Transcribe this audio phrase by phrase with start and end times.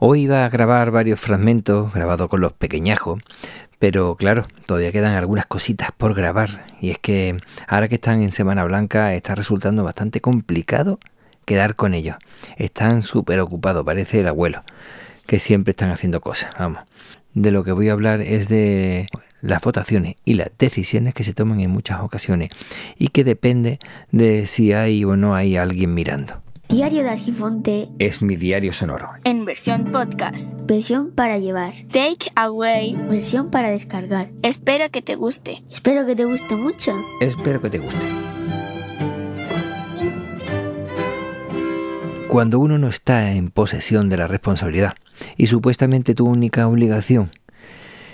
[0.00, 3.20] Hoy iba a grabar varios fragmentos grabados con los pequeñajos,
[3.80, 6.64] pero claro, todavía quedan algunas cositas por grabar.
[6.80, 7.36] Y es que
[7.66, 11.00] ahora que están en Semana Blanca está resultando bastante complicado
[11.44, 12.14] quedar con ellos.
[12.56, 14.62] Están súper ocupados, parece el abuelo,
[15.26, 16.52] que siempre están haciendo cosas.
[16.56, 16.84] Vamos.
[17.34, 19.08] De lo que voy a hablar es de
[19.40, 22.50] las votaciones y las decisiones que se toman en muchas ocasiones
[22.98, 23.80] y que depende
[24.12, 26.40] de si hay o no hay alguien mirando.
[26.68, 29.08] Diario de Argifonte Es mi diario sonoro.
[29.24, 30.54] en versión podcast.
[30.66, 32.94] versión para llevar, Take away.
[33.08, 34.28] versión para descargar.
[34.42, 35.62] Espero que te guste.
[35.70, 36.94] Espero que te guste mucho.
[37.20, 37.98] Espero que te guste.
[42.28, 44.94] Cuando uno no está en posesión de la responsabilidad
[45.38, 47.30] y supuestamente tu única obligación,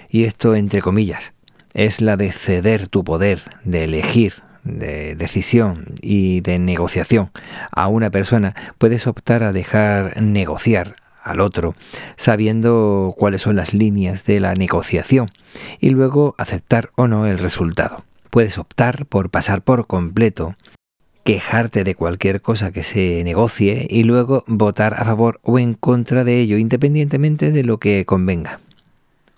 [0.09, 1.35] y esto entre comillas,
[1.75, 7.31] es la de ceder tu poder, de elegir, de decisión y de negociación
[7.71, 11.75] a una persona, puedes optar a dejar negociar al otro,
[12.17, 15.31] sabiendo cuáles son las líneas de la negociación
[15.81, 18.05] y luego aceptar o no el resultado.
[18.31, 20.55] Puedes optar por pasar por completo,
[21.25, 26.25] quejarte de cualquier cosa que se negocie y luego votar a favor o en contra
[26.25, 28.61] de ello, independientemente de lo que convenga.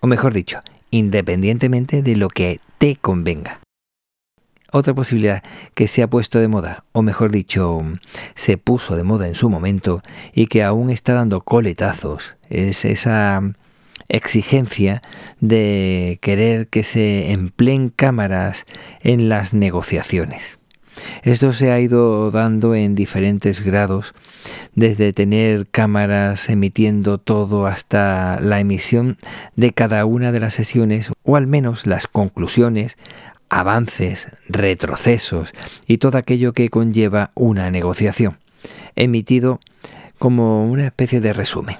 [0.01, 0.59] O mejor dicho,
[0.91, 3.61] independientemente de lo que te convenga.
[4.71, 7.81] Otra posibilidad que se ha puesto de moda, o mejor dicho,
[8.35, 13.41] se puso de moda en su momento y que aún está dando coletazos, es esa
[14.09, 15.01] exigencia
[15.39, 18.65] de querer que se empleen cámaras
[19.01, 20.59] en las negociaciones.
[21.23, 24.13] Esto se ha ido dando en diferentes grados,
[24.73, 29.17] desde tener cámaras emitiendo todo hasta la emisión
[29.55, 32.97] de cada una de las sesiones, o al menos las conclusiones,
[33.49, 35.53] avances, retrocesos
[35.87, 38.39] y todo aquello que conlleva una negociación,
[38.95, 39.59] emitido
[40.17, 41.77] como una especie de resumen.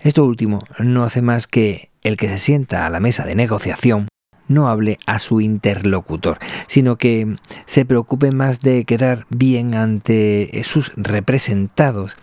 [0.00, 4.08] Esto último no hace más que el que se sienta a la mesa de negociación
[4.48, 10.92] no hable a su interlocutor, sino que se preocupe más de quedar bien ante sus
[10.96, 12.16] representados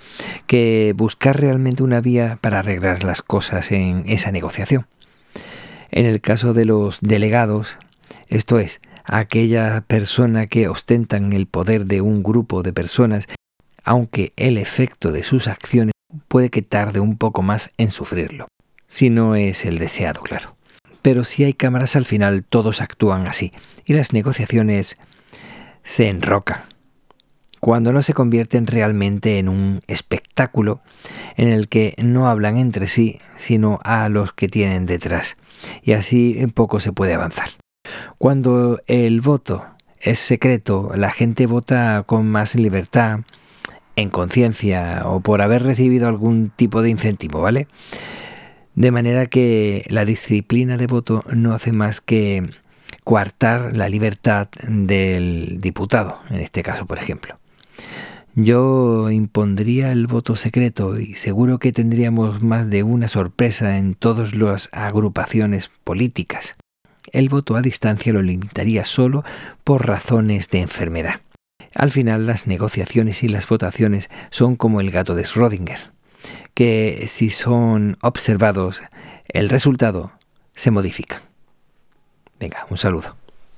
[0.47, 4.85] que buscar realmente una vía para arreglar las cosas en esa negociación.
[5.91, 7.77] En el caso de los delegados,
[8.27, 13.25] esto es, aquella persona que ostentan el poder de un grupo de personas,
[13.83, 15.93] aunque el efecto de sus acciones
[16.27, 18.47] puede que tarde un poco más en sufrirlo,
[18.87, 20.55] si no es el deseado, claro.
[21.01, 23.53] Pero si hay cámaras al final todos actúan así
[23.85, 24.97] y las negociaciones
[25.83, 26.63] se enrocan.
[27.59, 30.81] Cuando no se convierten realmente en un espectáculo
[31.35, 35.35] en el que no hablan entre sí, sino a los que tienen detrás.
[35.83, 37.49] Y así poco se puede avanzar.
[38.17, 39.65] Cuando el voto
[39.99, 43.19] es secreto, la gente vota con más libertad,
[43.95, 47.67] en conciencia o por haber recibido algún tipo de incentivo, ¿vale?
[48.75, 52.49] De manera que la disciplina de voto no hace más que
[53.03, 57.37] coartar la libertad del diputado, en este caso, por ejemplo.
[58.35, 64.33] Yo impondría el voto secreto y seguro que tendríamos más de una sorpresa en todas
[64.33, 66.55] las agrupaciones políticas.
[67.13, 69.23] El voto a distancia lo limitaría solo
[69.63, 71.21] por razones de enfermedad.
[71.75, 75.91] Al final las negociaciones y las votaciones son como el gato de Schrödinger
[76.53, 78.81] que si son observados,
[79.27, 80.11] el resultado
[80.55, 81.21] se modifica.
[82.39, 83.15] Venga, un saludo.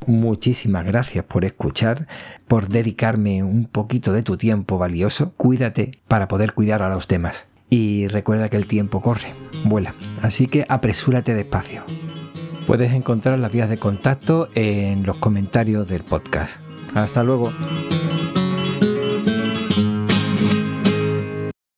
[0.07, 2.07] Muchísimas gracias por escuchar,
[2.47, 5.33] por dedicarme un poquito de tu tiempo valioso.
[5.37, 7.47] Cuídate para poder cuidar a los demás.
[7.69, 9.33] Y recuerda que el tiempo corre,
[9.63, 11.83] vuela, así que apresúrate despacio.
[12.67, 16.59] Puedes encontrar las vías de contacto en los comentarios del podcast.
[16.95, 17.51] Hasta luego.